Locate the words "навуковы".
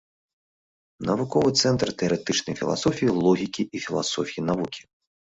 1.09-1.49